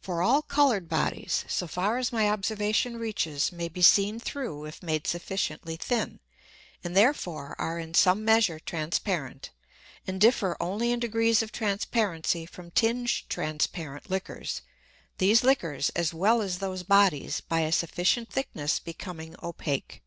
For 0.00 0.22
all 0.22 0.42
colour'd 0.42 0.88
Bodies, 0.88 1.44
so 1.46 1.68
far 1.68 1.96
as 1.96 2.10
my 2.12 2.28
Observation 2.28 2.96
reaches, 2.96 3.52
may 3.52 3.68
be 3.68 3.80
seen 3.80 4.18
through 4.18 4.64
if 4.64 4.82
made 4.82 5.06
sufficiently 5.06 5.76
thin, 5.76 6.18
and 6.82 6.96
therefore 6.96 7.54
are 7.60 7.78
in 7.78 7.94
some 7.94 8.24
measure 8.24 8.58
transparent, 8.58 9.50
and 10.04 10.20
differ 10.20 10.56
only 10.58 10.90
in 10.90 10.98
degrees 10.98 11.42
of 11.42 11.52
Transparency 11.52 12.44
from 12.44 12.72
tinged 12.72 13.28
transparent 13.30 14.10
Liquors; 14.10 14.62
these 15.18 15.44
Liquors, 15.44 15.90
as 15.90 16.12
well 16.12 16.40
as 16.42 16.58
those 16.58 16.82
Bodies, 16.82 17.40
by 17.40 17.60
a 17.60 17.70
sufficient 17.70 18.30
Thickness 18.32 18.80
becoming 18.80 19.36
opake. 19.44 20.02